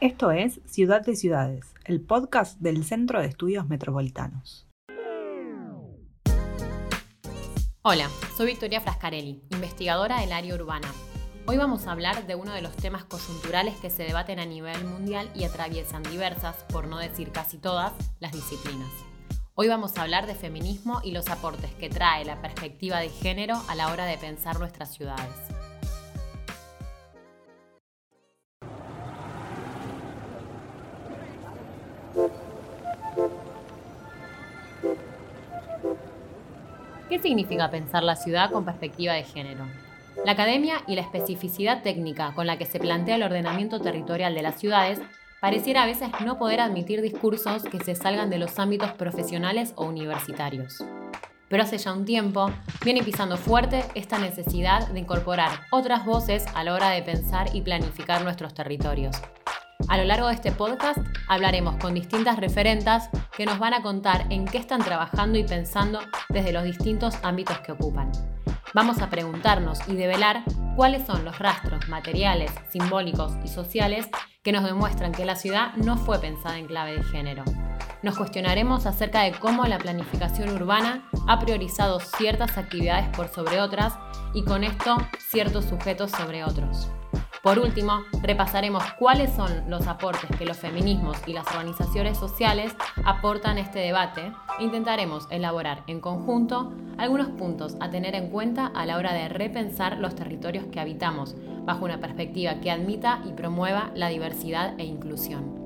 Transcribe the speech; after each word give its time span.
Esto 0.00 0.32
es 0.32 0.60
Ciudad 0.66 1.02
de 1.02 1.14
Ciudades, 1.14 1.72
el 1.84 2.00
podcast 2.00 2.58
del 2.58 2.84
Centro 2.84 3.20
de 3.20 3.28
Estudios 3.28 3.68
Metropolitanos. 3.68 4.66
Hola, 7.82 8.10
soy 8.36 8.46
Victoria 8.46 8.80
Frascarelli, 8.80 9.44
investigadora 9.50 10.20
del 10.20 10.32
área 10.32 10.56
urbana. 10.56 10.88
Hoy 11.46 11.58
vamos 11.58 11.86
a 11.86 11.92
hablar 11.92 12.26
de 12.26 12.34
uno 12.34 12.52
de 12.52 12.60
los 12.60 12.74
temas 12.76 13.04
coyunturales 13.04 13.76
que 13.76 13.88
se 13.88 14.02
debaten 14.02 14.40
a 14.40 14.46
nivel 14.46 14.84
mundial 14.84 15.30
y 15.32 15.44
atraviesan 15.44 16.02
diversas, 16.02 16.56
por 16.72 16.88
no 16.88 16.98
decir 16.98 17.30
casi 17.30 17.58
todas, 17.58 17.92
las 18.18 18.32
disciplinas. 18.32 18.90
Hoy 19.54 19.68
vamos 19.68 19.96
a 19.96 20.02
hablar 20.02 20.26
de 20.26 20.34
feminismo 20.34 21.02
y 21.04 21.12
los 21.12 21.28
aportes 21.28 21.72
que 21.76 21.88
trae 21.88 22.24
la 22.24 22.42
perspectiva 22.42 22.98
de 22.98 23.10
género 23.10 23.62
a 23.68 23.76
la 23.76 23.92
hora 23.92 24.06
de 24.06 24.18
pensar 24.18 24.58
nuestras 24.58 24.92
ciudades. 24.92 25.53
Significa 37.34 37.68
pensar 37.68 38.04
la 38.04 38.14
ciudad 38.14 38.52
con 38.52 38.64
perspectiva 38.64 39.14
de 39.14 39.24
género? 39.24 39.66
La 40.24 40.32
academia 40.32 40.76
y 40.86 40.94
la 40.94 41.00
especificidad 41.00 41.82
técnica 41.82 42.32
con 42.32 42.46
la 42.46 42.58
que 42.58 42.64
se 42.64 42.78
plantea 42.78 43.16
el 43.16 43.24
ordenamiento 43.24 43.80
territorial 43.80 44.36
de 44.36 44.42
las 44.42 44.60
ciudades 44.60 45.00
pareciera 45.40 45.82
a 45.82 45.86
veces 45.86 46.10
no 46.24 46.38
poder 46.38 46.60
admitir 46.60 47.02
discursos 47.02 47.64
que 47.64 47.80
se 47.80 47.96
salgan 47.96 48.30
de 48.30 48.38
los 48.38 48.56
ámbitos 48.60 48.92
profesionales 48.92 49.72
o 49.74 49.84
universitarios. 49.84 50.84
Pero 51.48 51.64
hace 51.64 51.76
ya 51.76 51.92
un 51.92 52.04
tiempo 52.04 52.50
viene 52.84 53.02
pisando 53.02 53.36
fuerte 53.36 53.84
esta 53.96 54.18
necesidad 54.18 54.86
de 54.88 55.00
incorporar 55.00 55.50
otras 55.72 56.06
voces 56.06 56.46
a 56.54 56.62
la 56.62 56.74
hora 56.74 56.90
de 56.90 57.02
pensar 57.02 57.48
y 57.52 57.62
planificar 57.62 58.22
nuestros 58.22 58.54
territorios. 58.54 59.16
A 59.88 59.96
lo 59.96 60.04
largo 60.04 60.28
de 60.28 60.34
este 60.34 60.50
podcast 60.50 60.98
hablaremos 61.28 61.76
con 61.76 61.94
distintas 61.94 62.36
referentas 62.38 63.10
que 63.36 63.46
nos 63.46 63.58
van 63.58 63.74
a 63.74 63.82
contar 63.82 64.26
en 64.30 64.44
qué 64.44 64.58
están 64.58 64.82
trabajando 64.82 65.38
y 65.38 65.44
pensando 65.44 66.00
desde 66.28 66.52
los 66.52 66.64
distintos 66.64 67.16
ámbitos 67.22 67.58
que 67.60 67.72
ocupan. 67.72 68.10
Vamos 68.72 69.00
a 69.02 69.10
preguntarnos 69.10 69.78
y 69.86 69.94
develar 69.94 70.42
cuáles 70.74 71.06
son 71.06 71.24
los 71.24 71.38
rastros 71.38 71.88
materiales, 71.88 72.50
simbólicos 72.70 73.34
y 73.44 73.48
sociales 73.48 74.08
que 74.42 74.52
nos 74.52 74.64
demuestran 74.64 75.12
que 75.12 75.24
la 75.24 75.36
ciudad 75.36 75.74
no 75.76 75.96
fue 75.96 76.18
pensada 76.18 76.58
en 76.58 76.66
clave 76.66 76.96
de 76.96 77.04
género. 77.04 77.44
Nos 78.02 78.16
cuestionaremos 78.16 78.86
acerca 78.86 79.22
de 79.22 79.32
cómo 79.32 79.64
la 79.64 79.78
planificación 79.78 80.50
urbana 80.50 81.08
ha 81.28 81.38
priorizado 81.38 82.00
ciertas 82.00 82.58
actividades 82.58 83.08
por 83.16 83.28
sobre 83.28 83.60
otras 83.60 83.94
y 84.34 84.44
con 84.44 84.64
esto 84.64 84.96
ciertos 85.30 85.66
sujetos 85.66 86.10
sobre 86.10 86.44
otros. 86.44 86.88
Por 87.44 87.58
último, 87.58 88.04
repasaremos 88.22 88.82
cuáles 88.98 89.30
son 89.34 89.68
los 89.68 89.86
aportes 89.86 90.34
que 90.38 90.46
los 90.46 90.56
feminismos 90.56 91.18
y 91.26 91.34
las 91.34 91.46
organizaciones 91.48 92.16
sociales 92.16 92.74
aportan 93.04 93.58
a 93.58 93.60
este 93.60 93.80
debate 93.80 94.32
intentaremos 94.60 95.26
elaborar 95.28 95.82
en 95.86 96.00
conjunto 96.00 96.72
algunos 96.96 97.28
puntos 97.28 97.76
a 97.80 97.90
tener 97.90 98.14
en 98.14 98.30
cuenta 98.30 98.68
a 98.68 98.86
la 98.86 98.96
hora 98.96 99.12
de 99.12 99.28
repensar 99.28 99.98
los 99.98 100.14
territorios 100.14 100.64
que 100.72 100.80
habitamos 100.80 101.34
bajo 101.66 101.84
una 101.84 102.00
perspectiva 102.00 102.60
que 102.60 102.70
admita 102.70 103.20
y 103.26 103.32
promueva 103.32 103.90
la 103.94 104.08
diversidad 104.08 104.72
e 104.80 104.84
inclusión. 104.86 105.63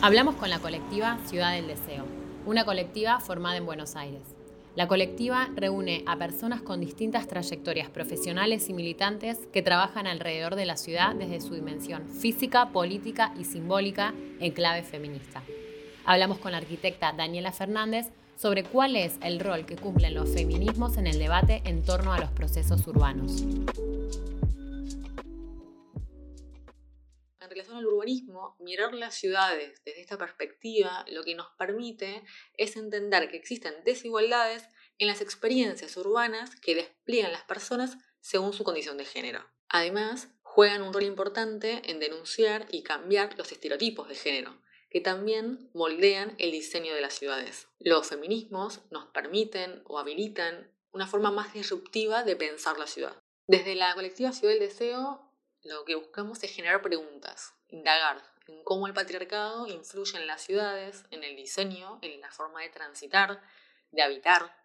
Hablamos 0.00 0.36
con 0.36 0.48
la 0.48 0.60
colectiva 0.60 1.18
Ciudad 1.26 1.54
del 1.54 1.66
Deseo, 1.66 2.04
una 2.46 2.64
colectiva 2.64 3.18
formada 3.18 3.56
en 3.56 3.66
Buenos 3.66 3.96
Aires. 3.96 4.22
La 4.76 4.86
colectiva 4.86 5.48
reúne 5.56 6.04
a 6.06 6.16
personas 6.16 6.62
con 6.62 6.80
distintas 6.80 7.26
trayectorias 7.26 7.90
profesionales 7.90 8.68
y 8.68 8.74
militantes 8.74 9.38
que 9.52 9.60
trabajan 9.60 10.06
alrededor 10.06 10.54
de 10.54 10.66
la 10.66 10.76
ciudad 10.76 11.16
desde 11.16 11.40
su 11.40 11.54
dimensión 11.54 12.08
física, 12.08 12.68
política 12.68 13.34
y 13.40 13.44
simbólica 13.44 14.14
en 14.38 14.52
clave 14.52 14.84
feminista. 14.84 15.42
Hablamos 16.04 16.38
con 16.38 16.52
la 16.52 16.58
arquitecta 16.58 17.12
Daniela 17.12 17.50
Fernández 17.50 18.06
sobre 18.36 18.62
cuál 18.62 18.94
es 18.94 19.18
el 19.20 19.40
rol 19.40 19.66
que 19.66 19.74
cumplen 19.74 20.14
los 20.14 20.32
feminismos 20.32 20.96
en 20.96 21.08
el 21.08 21.18
debate 21.18 21.60
en 21.64 21.82
torno 21.82 22.12
a 22.12 22.20
los 22.20 22.30
procesos 22.30 22.86
urbanos. 22.86 23.44
Al 27.78 27.86
urbanismo, 27.86 28.56
mirar 28.58 28.94
las 28.94 29.14
ciudades 29.14 29.80
desde 29.84 30.00
esta 30.00 30.18
perspectiva 30.18 31.04
lo 31.08 31.22
que 31.22 31.34
nos 31.34 31.48
permite 31.58 32.24
es 32.54 32.76
entender 32.76 33.30
que 33.30 33.36
existen 33.36 33.74
desigualdades 33.84 34.68
en 34.98 35.06
las 35.06 35.20
experiencias 35.20 35.96
urbanas 35.96 36.56
que 36.56 36.74
despliegan 36.74 37.32
las 37.32 37.44
personas 37.44 37.98
según 38.20 38.52
su 38.52 38.64
condición 38.64 38.96
de 38.96 39.04
género. 39.04 39.44
Además, 39.68 40.28
juegan 40.42 40.82
un 40.82 40.92
rol 40.92 41.04
importante 41.04 41.82
en 41.90 42.00
denunciar 42.00 42.66
y 42.70 42.82
cambiar 42.82 43.36
los 43.38 43.52
estereotipos 43.52 44.08
de 44.08 44.14
género, 44.14 44.60
que 44.90 45.00
también 45.00 45.70
moldean 45.74 46.34
el 46.38 46.50
diseño 46.50 46.94
de 46.94 47.00
las 47.00 47.14
ciudades. 47.14 47.68
Los 47.78 48.08
feminismos 48.08 48.80
nos 48.90 49.06
permiten 49.06 49.82
o 49.84 49.98
habilitan 49.98 50.72
una 50.90 51.06
forma 51.06 51.30
más 51.30 51.52
disruptiva 51.52 52.24
de 52.24 52.36
pensar 52.36 52.78
la 52.78 52.86
ciudad. 52.86 53.22
Desde 53.46 53.74
la 53.74 53.94
colectiva 53.94 54.32
Ciudad 54.32 54.52
del 54.54 54.68
Deseo 54.68 55.27
lo 55.64 55.84
que 55.84 55.94
buscamos 55.94 56.42
es 56.42 56.54
generar 56.54 56.82
preguntas, 56.82 57.54
indagar 57.68 58.22
en 58.46 58.62
cómo 58.64 58.86
el 58.86 58.94
patriarcado 58.94 59.66
influye 59.66 60.16
en 60.16 60.26
las 60.26 60.42
ciudades, 60.42 61.04
en 61.10 61.24
el 61.24 61.36
diseño, 61.36 61.98
en 62.02 62.20
la 62.20 62.30
forma 62.30 62.62
de 62.62 62.70
transitar, 62.70 63.42
de 63.90 64.02
habitar. 64.02 64.56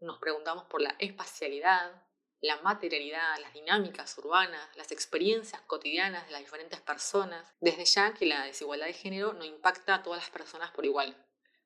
Nos 0.00 0.18
preguntamos 0.18 0.64
por 0.64 0.80
la 0.80 0.94
espacialidad, 0.98 2.02
la 2.40 2.60
materialidad, 2.60 3.38
las 3.40 3.54
dinámicas 3.54 4.16
urbanas, 4.18 4.68
las 4.76 4.92
experiencias 4.92 5.60
cotidianas 5.62 6.26
de 6.26 6.32
las 6.32 6.40
diferentes 6.40 6.80
personas, 6.80 7.52
desde 7.60 7.84
ya 7.84 8.14
que 8.14 8.26
la 8.26 8.44
desigualdad 8.44 8.86
de 8.86 8.92
género 8.92 9.32
no 9.32 9.44
impacta 9.44 9.96
a 9.96 10.02
todas 10.02 10.22
las 10.22 10.30
personas 10.30 10.70
por 10.70 10.84
igual. 10.84 11.16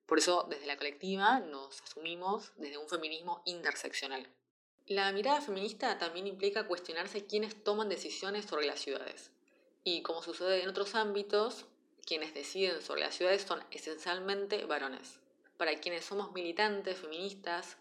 Por 0.07 0.19
eso, 0.19 0.47
desde 0.49 0.67
la 0.67 0.77
colectiva 0.77 1.41
nos 1.41 1.83
asumimos 1.83 2.53
desde 2.57 2.79
un 2.79 2.89
feminismo 2.89 3.43
interseccional. 3.45 4.27
La 4.91 5.13
mirada 5.13 5.41
feminista 5.41 5.99
también 5.99 6.27
implica 6.27 6.67
cuestionarse 6.67 7.25
quiénes 7.25 7.63
toman 7.63 7.89
decisiones 7.89 8.47
sobre 8.47 8.67
las 8.67 8.81
ciudades. 8.81 9.31
Y 9.85 10.03
como 10.03 10.21
sucede 10.21 10.65
en 10.65 10.69
otros 10.69 10.97
ámbitos, 10.97 11.67
quienes 12.05 12.35
deciden 12.35 12.83
sobre 12.83 13.03
las 13.03 13.15
ciudades 13.15 13.43
son 13.43 13.63
esencialmente 13.71 14.65
varones. 14.65 15.21
Para 15.59 15.79
quienes 15.79 16.07
somos 16.07 16.33
militantes, 16.33 16.99
feministas, 16.99 17.77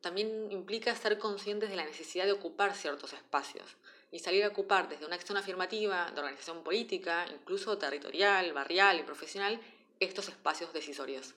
también 0.00 0.50
implica 0.50 0.96
ser 0.96 1.20
conscientes 1.20 1.70
de 1.70 1.76
la 1.76 1.84
necesidad 1.84 2.24
de 2.24 2.32
ocupar 2.32 2.74
ciertos 2.74 3.12
espacios 3.12 3.76
y 4.10 4.18
salir 4.18 4.42
a 4.42 4.48
ocupar 4.48 4.88
desde 4.88 5.06
una 5.06 5.14
acción 5.14 5.38
afirmativa 5.38 6.10
de 6.10 6.18
organización 6.18 6.64
política, 6.64 7.28
incluso 7.32 7.78
territorial, 7.78 8.52
barrial 8.52 8.98
y 8.98 9.04
profesional, 9.04 9.60
estos 10.00 10.28
espacios 10.28 10.72
decisorios. 10.72 11.36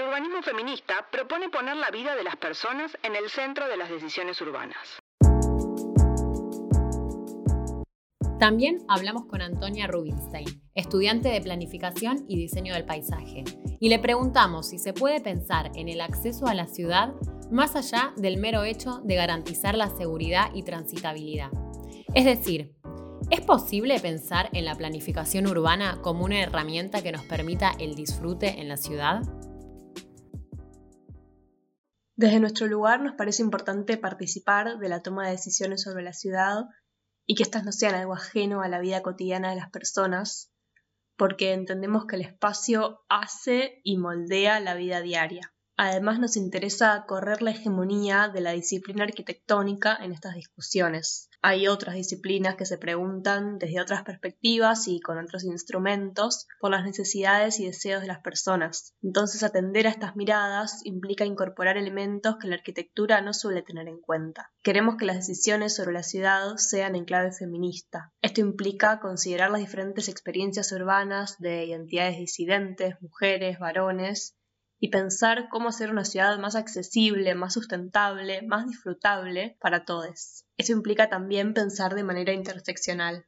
El 0.00 0.06
urbanismo 0.06 0.40
feminista 0.40 1.06
propone 1.12 1.50
poner 1.50 1.76
la 1.76 1.90
vida 1.90 2.16
de 2.16 2.24
las 2.24 2.36
personas 2.36 2.96
en 3.02 3.16
el 3.16 3.28
centro 3.28 3.68
de 3.68 3.76
las 3.76 3.90
decisiones 3.90 4.40
urbanas. 4.40 4.78
También 8.38 8.78
hablamos 8.88 9.26
con 9.26 9.42
Antonia 9.42 9.86
Rubinstein, 9.88 10.62
estudiante 10.74 11.28
de 11.28 11.42
Planificación 11.42 12.24
y 12.28 12.38
Diseño 12.38 12.72
del 12.72 12.86
Paisaje, 12.86 13.44
y 13.78 13.90
le 13.90 13.98
preguntamos 13.98 14.70
si 14.70 14.78
se 14.78 14.94
puede 14.94 15.20
pensar 15.20 15.70
en 15.74 15.90
el 15.90 16.00
acceso 16.00 16.46
a 16.46 16.54
la 16.54 16.66
ciudad 16.66 17.12
más 17.50 17.76
allá 17.76 18.14
del 18.16 18.38
mero 18.38 18.64
hecho 18.64 19.02
de 19.04 19.16
garantizar 19.16 19.74
la 19.74 19.90
seguridad 19.90 20.50
y 20.54 20.62
transitabilidad. 20.62 21.50
Es 22.14 22.24
decir, 22.24 22.74
¿es 23.28 23.42
posible 23.42 24.00
pensar 24.00 24.48
en 24.54 24.64
la 24.64 24.76
planificación 24.76 25.46
urbana 25.46 26.00
como 26.00 26.24
una 26.24 26.40
herramienta 26.40 27.02
que 27.02 27.12
nos 27.12 27.26
permita 27.26 27.74
el 27.78 27.94
disfrute 27.94 28.62
en 28.62 28.68
la 28.70 28.78
ciudad? 28.78 29.20
Desde 32.20 32.38
nuestro 32.38 32.66
lugar 32.66 33.00
nos 33.00 33.14
parece 33.14 33.40
importante 33.40 33.96
participar 33.96 34.78
de 34.78 34.90
la 34.90 35.00
toma 35.00 35.24
de 35.24 35.30
decisiones 35.30 35.80
sobre 35.80 36.02
la 36.02 36.12
ciudad 36.12 36.66
y 37.26 37.34
que 37.34 37.42
éstas 37.42 37.64
no 37.64 37.72
sean 37.72 37.94
algo 37.94 38.12
ajeno 38.12 38.60
a 38.60 38.68
la 38.68 38.78
vida 38.78 39.00
cotidiana 39.00 39.48
de 39.48 39.56
las 39.56 39.70
personas, 39.70 40.52
porque 41.16 41.54
entendemos 41.54 42.04
que 42.04 42.16
el 42.16 42.20
espacio 42.20 43.06
hace 43.08 43.80
y 43.84 43.96
moldea 43.96 44.60
la 44.60 44.74
vida 44.74 45.00
diaria. 45.00 45.54
Además 45.82 46.18
nos 46.18 46.36
interesa 46.36 47.06
correr 47.06 47.40
la 47.40 47.52
hegemonía 47.52 48.28
de 48.28 48.42
la 48.42 48.52
disciplina 48.52 49.04
arquitectónica 49.04 49.96
en 49.96 50.12
estas 50.12 50.34
discusiones. 50.34 51.30
Hay 51.40 51.68
otras 51.68 51.94
disciplinas 51.94 52.56
que 52.56 52.66
se 52.66 52.76
preguntan 52.76 53.56
desde 53.56 53.80
otras 53.80 54.02
perspectivas 54.02 54.88
y 54.88 55.00
con 55.00 55.16
otros 55.16 55.42
instrumentos 55.42 56.46
por 56.60 56.70
las 56.70 56.84
necesidades 56.84 57.60
y 57.60 57.64
deseos 57.64 58.02
de 58.02 58.08
las 58.08 58.20
personas. 58.20 58.94
Entonces 59.02 59.42
atender 59.42 59.86
a 59.86 59.90
estas 59.90 60.16
miradas 60.16 60.82
implica 60.84 61.24
incorporar 61.24 61.78
elementos 61.78 62.36
que 62.36 62.48
la 62.48 62.56
arquitectura 62.56 63.22
no 63.22 63.32
suele 63.32 63.62
tener 63.62 63.88
en 63.88 64.02
cuenta. 64.02 64.52
Queremos 64.62 64.96
que 64.96 65.06
las 65.06 65.16
decisiones 65.16 65.74
sobre 65.74 65.94
la 65.94 66.02
ciudad 66.02 66.56
sean 66.56 66.94
en 66.94 67.06
clave 67.06 67.32
feminista. 67.32 68.12
Esto 68.20 68.42
implica 68.42 69.00
considerar 69.00 69.50
las 69.50 69.62
diferentes 69.62 70.10
experiencias 70.10 70.72
urbanas 70.72 71.38
de 71.38 71.64
identidades 71.64 72.18
disidentes, 72.18 73.00
mujeres, 73.00 73.58
varones, 73.58 74.36
y 74.80 74.88
pensar 74.88 75.48
cómo 75.50 75.68
hacer 75.68 75.90
una 75.90 76.04
ciudad 76.04 76.38
más 76.38 76.56
accesible, 76.56 77.34
más 77.34 77.52
sustentable, 77.52 78.42
más 78.42 78.66
disfrutable 78.66 79.56
para 79.60 79.84
todos. 79.84 80.44
Eso 80.56 80.72
implica 80.72 81.10
también 81.10 81.52
pensar 81.52 81.94
de 81.94 82.02
manera 82.02 82.32
interseccional. 82.32 83.26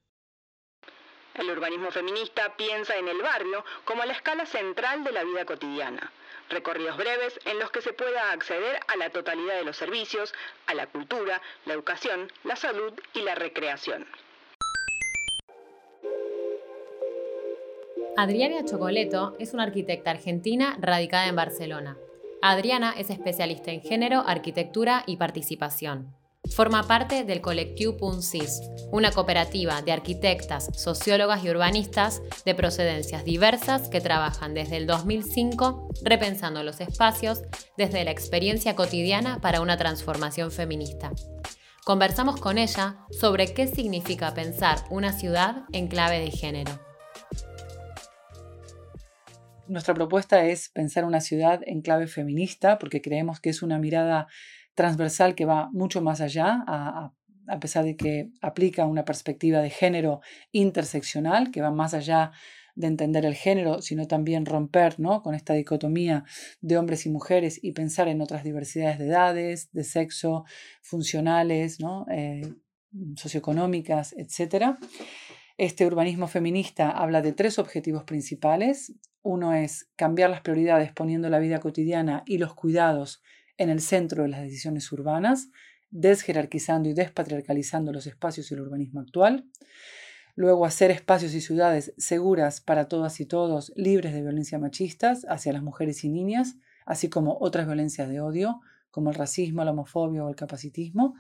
El 1.35 1.51
urbanismo 1.51 1.91
feminista 1.91 2.57
piensa 2.57 2.97
en 2.97 3.09
el 3.09 3.23
barrio 3.23 3.65
como 3.85 4.05
la 4.05 4.13
escala 4.13 4.47
central 4.47 5.05
de 5.05 5.13
la 5.13 5.25
vida 5.25 5.45
cotidiana. 5.45 6.11
Recorridos 6.49 6.97
breves 6.97 7.39
en 7.45 7.59
los 7.59 7.71
que 7.71 7.81
se 7.81 7.93
pueda 7.93 8.33
acceder 8.33 8.81
a 8.89 8.97
la 8.97 9.11
totalidad 9.11 9.55
de 9.55 9.65
los 9.65 9.77
servicios, 9.77 10.35
a 10.67 10.75
la 10.75 10.87
cultura, 10.87 11.41
la 11.65 11.75
educación, 11.75 12.31
la 12.45 12.57
salud 12.57 12.93
y 13.15 13.23
la 13.23 13.35
recreación. 13.35 14.07
Adriana 18.23 18.65
Chocoleto 18.65 19.35
es 19.41 19.53
una 19.53 19.65
arquitecta 19.65 20.13
argentina 20.13 20.79
radicada 20.81 21.27
en 21.27 21.35
Barcelona. 21.35 21.99
Adriana 22.41 22.95
es 22.97 23.11
especialista 23.11 23.73
en 23.73 23.81
género, 23.81 24.23
arquitectura 24.25 25.03
y 25.09 25.17
participación. 25.17 26.15
Forma 26.55 26.87
parte 26.87 27.25
del 27.25 27.41
Colectivo 27.41 27.97
Puncis, 27.97 28.63
una 28.93 29.11
cooperativa 29.11 29.83
de 29.83 29.91
arquitectas, 29.91 30.71
sociólogas 30.73 31.43
y 31.43 31.51
urbanistas 31.51 32.23
de 32.45 32.55
procedencias 32.55 33.25
diversas 33.25 33.89
que 33.89 34.01
trabajan 34.01 34.55
desde 34.55 34.77
el 34.77 34.87
2005 34.87 35.89
repensando 36.05 36.63
los 36.63 36.81
espacios 36.81 37.43
desde 37.77 38.05
la 38.05 38.13
experiencia 38.13 38.77
cotidiana 38.77 39.41
para 39.41 39.61
una 39.61 39.77
transformación 39.77 40.53
feminista. 40.53 41.11
Conversamos 41.83 42.39
con 42.41 42.59
ella 42.59 42.99
sobre 43.11 43.53
qué 43.53 43.67
significa 43.67 44.33
pensar 44.33 44.79
una 44.91 45.13
ciudad 45.13 45.65
en 45.73 45.89
clave 45.89 46.21
de 46.21 46.31
género 46.31 46.92
nuestra 49.69 49.95
propuesta 49.95 50.45
es 50.45 50.69
pensar 50.69 51.05
una 51.05 51.21
ciudad 51.21 51.61
en 51.67 51.83
clave 51.83 52.07
feminista, 52.07 52.79
porque 52.79 53.01
creemos 53.01 53.41
que 53.41 53.51
es 53.51 53.63
una 53.63 53.79
mirada 53.79 54.27
transversal 54.75 55.35
que 55.35 55.45
va 55.45 55.71
mucho 55.73 56.03
más 56.03 56.21
allá, 56.21 56.65
a, 56.67 57.13
pesar 57.61 57.85
de 57.85 57.97
que 57.97 58.31
aplica 58.41 58.87
una 58.87 59.05
perspectiva 59.05 59.61
de 59.61 59.71
género 59.71 60.21
interseccional, 60.53 61.51
que 61.51 61.61
va 61.61 61.71
más 61.71 61.95
allá 61.95 62.33
de 62.75 62.87
entender 62.87 63.27
el 63.27 63.35
género, 63.35 63.83
sino 63.83 64.07
también 64.07 64.47
romper 64.47 64.99
¿no? 64.99 65.23
con 65.23 65.35
esta 65.35 65.53
dicotomía 65.53 66.25
de 66.61 66.79
hombres 66.79 67.05
y 67.05 67.11
mujeres 67.11 67.63
y 67.63 67.73
pensar 67.73 68.09
en 68.09 68.23
otras 68.23 68.45
diversidades 68.45 68.99
de 68.99 69.07
edades, 69.07 69.71
de 69.73 69.85
sexo, 69.85 70.45
funcionales, 70.81 71.81
¿no? 71.81 72.07
Eh, 72.11 72.55
socioeconómicas, 73.17 74.15
etc. 74.15 74.77
Este 75.59 75.87
urbanismo 75.87 76.29
feminista 76.29 76.91
habla 76.91 77.21
de 77.23 77.33
tres 77.33 77.59
objetivos 77.59 78.05
principales. 78.05 78.95
Uno 79.23 79.55
es 79.55 79.89
cambiar 79.97 80.31
las 80.31 80.41
prioridades 80.41 80.93
poniendo 80.93 81.31
la 81.31 81.39
vida 81.39 81.61
cotidiana 81.61 82.25
y 82.27 82.39
los 82.39 82.55
cuidados 82.55 83.23
en 83.57 83.71
el 83.71 83.81
centro 83.81 84.25
de 84.25 84.29
las 84.29 84.43
decisiones 84.43 84.91
urbanas, 84.91 85.49
desjerarquizando 85.91 86.89
y 86.89 86.95
despatriarcalizando 86.95 87.93
los 87.93 88.07
espacios 88.07 88.51
y 88.51 88.55
el 88.55 88.61
urbanismo 88.61 89.01
actual. 89.01 89.47
Luego, 90.35 90.65
hacer 90.65 90.91
espacios 90.91 91.35
y 91.35 91.41
ciudades 91.41 91.93
seguras 91.99 92.61
para 92.61 92.89
todas 92.89 93.21
y 93.21 93.27
todos, 93.27 93.73
libres 93.77 94.15
de 94.15 94.23
violencia 94.23 94.59
machistas 94.59 95.27
hacia 95.29 95.53
las 95.53 95.63
mujeres 95.63 96.03
y 96.05 96.09
niñas, 96.09 96.57
así 96.87 97.09
como 97.09 97.37
otras 97.39 97.67
violencias 97.67 98.09
de 98.09 98.21
odio, 98.21 98.61
como 98.91 99.11
el 99.11 99.15
racismo, 99.15 99.63
la 99.65 99.73
homofobia 99.73 100.25
o 100.25 100.31
el 100.31 100.37
capacitismo. 100.37 101.15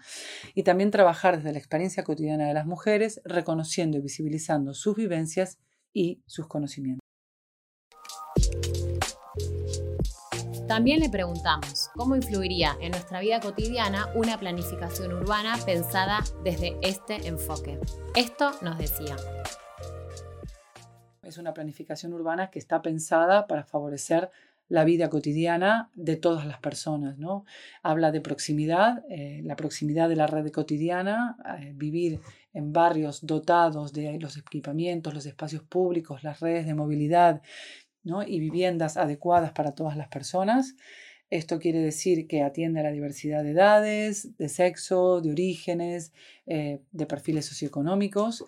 Y 0.54 0.62
también 0.62 0.90
trabajar 0.90 1.36
desde 1.36 1.52
la 1.52 1.58
experiencia 1.58 2.04
cotidiana 2.04 2.48
de 2.48 2.54
las 2.54 2.66
mujeres, 2.66 3.20
reconociendo 3.24 3.98
y 3.98 4.00
visibilizando 4.00 4.72
sus 4.72 4.96
vivencias 4.96 5.58
y 5.92 6.22
sus 6.26 6.46
conocimientos. 6.46 7.01
También 10.68 11.00
le 11.00 11.10
preguntamos 11.10 11.90
cómo 11.94 12.16
influiría 12.16 12.76
en 12.80 12.92
nuestra 12.92 13.20
vida 13.20 13.40
cotidiana 13.40 14.08
una 14.14 14.38
planificación 14.38 15.12
urbana 15.12 15.56
pensada 15.66 16.20
desde 16.44 16.76
este 16.82 17.26
enfoque. 17.26 17.78
Esto 18.14 18.52
nos 18.62 18.78
decía. 18.78 19.16
Es 21.22 21.38
una 21.38 21.52
planificación 21.52 22.12
urbana 22.12 22.50
que 22.50 22.58
está 22.58 22.80
pensada 22.80 23.46
para 23.46 23.64
favorecer 23.64 24.30
la 24.68 24.84
vida 24.84 25.10
cotidiana 25.10 25.90
de 25.94 26.16
todas 26.16 26.46
las 26.46 26.58
personas. 26.58 27.18
¿no? 27.18 27.44
Habla 27.82 28.10
de 28.10 28.20
proximidad, 28.20 29.04
eh, 29.10 29.42
la 29.44 29.56
proximidad 29.56 30.08
de 30.08 30.16
la 30.16 30.26
red 30.26 30.50
cotidiana, 30.50 31.36
eh, 31.60 31.72
vivir 31.74 32.20
en 32.54 32.72
barrios 32.72 33.26
dotados 33.26 33.92
de 33.92 34.18
los 34.18 34.36
equipamientos, 34.36 35.12
los 35.12 35.26
espacios 35.26 35.62
públicos, 35.62 36.22
las 36.22 36.40
redes 36.40 36.66
de 36.66 36.74
movilidad 36.74 37.42
y 38.04 38.40
viviendas 38.40 38.96
adecuadas 38.96 39.52
para 39.52 39.72
todas 39.72 39.96
las 39.96 40.08
personas. 40.08 40.74
Esto 41.30 41.58
quiere 41.58 41.78
decir 41.80 42.26
que 42.26 42.42
atiende 42.42 42.80
a 42.80 42.82
la 42.82 42.92
diversidad 42.92 43.42
de 43.42 43.52
edades, 43.52 44.36
de 44.36 44.48
sexo, 44.48 45.20
de 45.22 45.30
orígenes, 45.30 46.12
eh, 46.46 46.80
de 46.90 47.06
perfiles 47.06 47.46
socioeconómicos. 47.46 48.44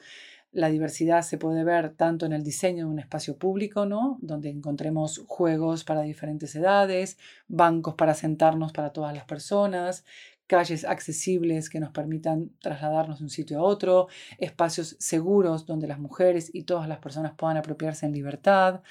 La 0.52 0.68
diversidad 0.68 1.22
se 1.22 1.38
puede 1.38 1.64
ver 1.64 1.94
tanto 1.94 2.26
en 2.26 2.32
el 2.32 2.44
diseño 2.44 2.84
de 2.84 2.92
un 2.92 2.98
espacio 2.98 3.38
público, 3.38 3.86
¿no? 3.86 4.18
donde 4.20 4.50
encontremos 4.50 5.24
juegos 5.26 5.82
para 5.82 6.02
diferentes 6.02 6.54
edades, 6.54 7.16
bancos 7.48 7.94
para 7.94 8.14
sentarnos 8.14 8.72
para 8.72 8.92
todas 8.92 9.14
las 9.14 9.24
personas, 9.24 10.04
calles 10.46 10.84
accesibles 10.84 11.70
que 11.70 11.80
nos 11.80 11.90
permitan 11.90 12.50
trasladarnos 12.60 13.18
de 13.18 13.24
un 13.24 13.30
sitio 13.30 13.60
a 13.60 13.62
otro, 13.62 14.08
espacios 14.38 14.96
seguros 14.98 15.66
donde 15.66 15.86
las 15.86 15.98
mujeres 15.98 16.50
y 16.52 16.64
todas 16.64 16.88
las 16.88 16.98
personas 16.98 17.32
puedan 17.36 17.56
apropiarse 17.56 18.06
en 18.06 18.12
libertad, 18.12 18.82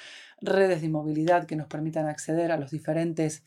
redes 0.41 0.81
de 0.81 0.89
movilidad 0.89 1.45
que 1.45 1.55
nos 1.55 1.67
permitan 1.67 2.07
acceder 2.07 2.51
a 2.51 2.57
los 2.57 2.71
diferentes 2.71 3.43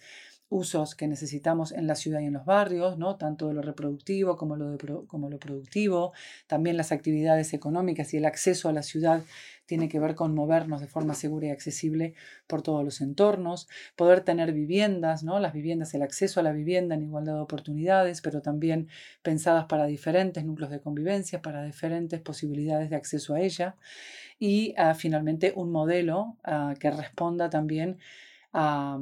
usos 0.49 0.95
que 0.95 1.09
necesitamos 1.09 1.73
en 1.73 1.87
la 1.87 1.97
ciudad 1.97 2.21
y 2.21 2.27
en 2.27 2.33
los 2.33 2.45
barrios, 2.45 2.99
¿no? 2.99 3.17
tanto 3.17 3.49
de 3.49 3.55
lo 3.55 3.63
reproductivo 3.63 4.37
como 4.37 4.57
lo, 4.57 4.77
como 5.07 5.29
lo 5.29 5.39
productivo, 5.39 6.13
también 6.47 6.77
las 6.77 6.93
actividades 6.93 7.53
económicas 7.53 8.15
y 8.15 8.19
el 8.19 8.25
acceso 8.25 8.69
a 8.69 8.73
la 8.73 8.83
ciudad 8.83 9.23
tiene 9.67 9.89
que 9.89 10.01
ver 10.01 10.15
con 10.15 10.35
movernos 10.35 10.81
de 10.81 10.87
forma 10.87 11.15
segura 11.15 11.49
y 11.49 11.51
accesible 11.51 12.15
por 12.47 12.63
todos 12.63 12.85
los 12.85 13.01
entornos, 13.01 13.69
poder 13.97 14.23
tener 14.23 14.53
viviendas, 14.53 15.23
¿no? 15.23 15.39
las 15.39 15.53
viviendas, 15.53 15.93
el 15.95 16.03
acceso 16.03 16.41
a 16.41 16.43
la 16.43 16.53
vivienda 16.53 16.95
en 16.95 17.03
igualdad 17.03 17.35
de 17.35 17.41
oportunidades, 17.41 18.21
pero 18.21 18.43
también 18.43 18.89
pensadas 19.23 19.67
para 19.67 19.87
diferentes 19.87 20.45
núcleos 20.45 20.71
de 20.71 20.81
convivencia, 20.81 21.43
para 21.43 21.65
diferentes 21.65 22.21
posibilidades 22.21 22.91
de 22.91 22.97
acceso 22.97 23.35
a 23.35 23.41
ella, 23.41 23.77
y 24.39 24.75
ah, 24.77 24.95
finalmente 24.95 25.53
un 25.57 25.71
modelo 25.71 26.37
ah, 26.45 26.75
que 26.79 26.91
responda 26.91 27.51
también 27.51 27.99
a, 28.59 28.99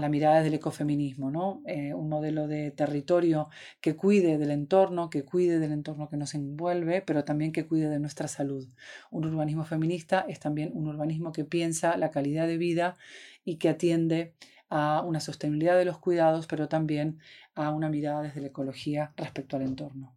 la 0.00 0.08
mirada 0.08 0.42
del 0.42 0.54
ecofeminismo, 0.54 1.30
¿no? 1.30 1.62
Eh, 1.66 1.92
un 1.92 2.08
modelo 2.08 2.48
de 2.48 2.70
territorio 2.70 3.50
que 3.82 3.96
cuide 3.96 4.38
del 4.38 4.50
entorno, 4.50 5.10
que 5.10 5.24
cuide 5.24 5.58
del 5.58 5.72
entorno 5.72 6.08
que 6.08 6.16
nos 6.16 6.34
envuelve, 6.34 7.02
pero 7.02 7.22
también 7.22 7.52
que 7.52 7.66
cuide 7.66 7.90
de 7.90 8.00
nuestra 8.00 8.28
salud. 8.28 8.66
Un 9.10 9.26
urbanismo 9.26 9.64
feminista 9.66 10.24
es 10.26 10.40
también 10.40 10.70
un 10.72 10.88
urbanismo 10.88 11.32
que 11.32 11.44
piensa 11.44 11.98
la 11.98 12.10
calidad 12.10 12.46
de 12.46 12.56
vida 12.56 12.96
y 13.44 13.56
que 13.56 13.68
atiende 13.68 14.32
a 14.70 15.02
una 15.02 15.20
sostenibilidad 15.20 15.76
de 15.76 15.84
los 15.84 15.98
cuidados, 15.98 16.46
pero 16.46 16.68
también 16.68 17.18
a 17.54 17.70
una 17.72 17.90
mirada 17.90 18.22
desde 18.22 18.40
la 18.40 18.48
ecología 18.48 19.12
respecto 19.16 19.56
al 19.56 19.64
entorno 19.64 20.14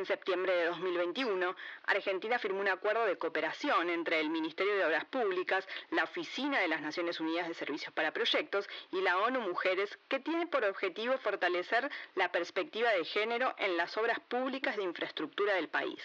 en 0.00 0.06
septiembre 0.06 0.52
de 0.54 0.66
2021, 0.66 1.54
Argentina 1.84 2.38
firmó 2.38 2.60
un 2.60 2.68
acuerdo 2.68 3.04
de 3.04 3.18
cooperación 3.18 3.90
entre 3.90 4.18
el 4.18 4.30
Ministerio 4.30 4.74
de 4.74 4.84
Obras 4.84 5.04
Públicas, 5.04 5.68
la 5.90 6.04
Oficina 6.04 6.58
de 6.58 6.68
las 6.68 6.80
Naciones 6.80 7.20
Unidas 7.20 7.46
de 7.46 7.54
Servicios 7.54 7.92
para 7.92 8.12
Proyectos 8.12 8.66
y 8.92 9.02
la 9.02 9.18
ONU 9.18 9.40
Mujeres, 9.40 9.98
que 10.08 10.18
tiene 10.18 10.46
por 10.46 10.64
objetivo 10.64 11.18
fortalecer 11.18 11.90
la 12.14 12.32
perspectiva 12.32 12.90
de 12.90 13.04
género 13.04 13.54
en 13.58 13.76
las 13.76 13.96
obras 13.98 14.18
públicas 14.20 14.76
de 14.76 14.84
infraestructura 14.84 15.54
del 15.54 15.68
país. 15.68 16.02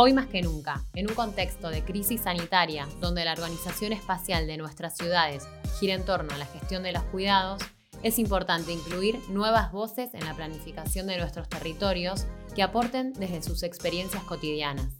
Hoy 0.00 0.12
más 0.12 0.26
que 0.26 0.42
nunca, 0.42 0.82
en 0.94 1.08
un 1.08 1.14
contexto 1.14 1.70
de 1.70 1.84
crisis 1.84 2.22
sanitaria 2.22 2.88
donde 3.00 3.24
la 3.24 3.32
organización 3.32 3.92
espacial 3.92 4.46
de 4.46 4.56
nuestras 4.56 4.96
ciudades 4.96 5.48
gira 5.78 5.94
en 5.94 6.04
torno 6.04 6.34
a 6.34 6.38
la 6.38 6.46
gestión 6.46 6.82
de 6.82 6.92
los 6.92 7.02
cuidados, 7.04 7.62
es 8.02 8.18
importante 8.18 8.72
incluir 8.72 9.20
nuevas 9.28 9.72
voces 9.72 10.14
en 10.14 10.24
la 10.24 10.34
planificación 10.34 11.06
de 11.06 11.18
nuestros 11.18 11.48
territorios 11.48 12.26
que 12.54 12.62
aporten 12.62 13.12
desde 13.12 13.42
sus 13.42 13.62
experiencias 13.62 14.22
cotidianas. 14.24 14.92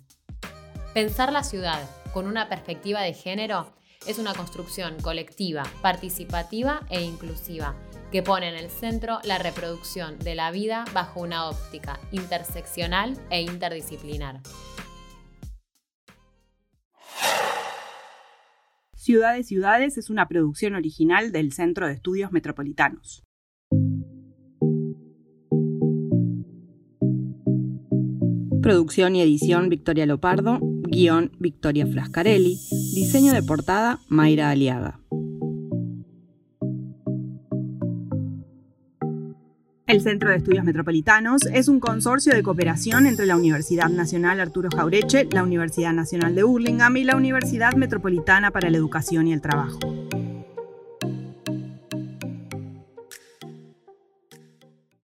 Pensar 0.94 1.32
la 1.32 1.44
ciudad 1.44 1.80
con 2.12 2.26
una 2.26 2.48
perspectiva 2.48 3.02
de 3.02 3.14
género 3.14 3.72
es 4.06 4.18
una 4.18 4.34
construcción 4.34 5.00
colectiva, 5.00 5.64
participativa 5.82 6.80
e 6.88 7.02
inclusiva, 7.02 7.74
que 8.10 8.22
pone 8.22 8.48
en 8.48 8.56
el 8.56 8.70
centro 8.70 9.18
la 9.24 9.38
reproducción 9.38 10.18
de 10.18 10.34
la 10.34 10.50
vida 10.50 10.84
bajo 10.92 11.20
una 11.20 11.48
óptica 11.48 12.00
interseccional 12.10 13.18
e 13.30 13.42
interdisciplinar. 13.42 14.40
Ciudades 19.08 19.46
Ciudades 19.46 19.96
es 19.96 20.10
una 20.10 20.28
producción 20.28 20.74
original 20.74 21.32
del 21.32 21.50
Centro 21.52 21.86
de 21.86 21.94
Estudios 21.94 22.30
Metropolitanos. 22.30 23.24
Producción 28.60 29.16
y 29.16 29.22
edición 29.22 29.70
Victoria 29.70 30.04
Lopardo, 30.04 30.58
guion 30.60 31.32
Victoria 31.38 31.86
Frascarelli, 31.86 32.58
diseño 32.94 33.32
de 33.32 33.42
portada 33.42 33.98
Mayra 34.08 34.50
Aliaga. 34.50 35.00
El 39.88 40.02
Centro 40.02 40.28
de 40.28 40.36
Estudios 40.36 40.66
Metropolitanos 40.66 41.46
es 41.46 41.66
un 41.66 41.80
consorcio 41.80 42.34
de 42.34 42.42
cooperación 42.42 43.06
entre 43.06 43.24
la 43.24 43.36
Universidad 43.36 43.88
Nacional 43.88 44.38
Arturo 44.38 44.68
Jaureche, 44.70 45.26
la 45.32 45.42
Universidad 45.42 45.94
Nacional 45.94 46.34
de 46.34 46.42
Burlingame 46.42 47.00
y 47.00 47.04
la 47.04 47.16
Universidad 47.16 47.72
Metropolitana 47.72 48.50
para 48.50 48.68
la 48.68 48.76
Educación 48.76 49.28
y 49.28 49.32
el 49.32 49.40
Trabajo. 49.40 49.78